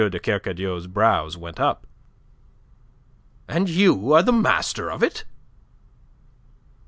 [0.09, 1.85] de Kercadiou's brows went up.
[3.47, 5.25] "And you are master of it?"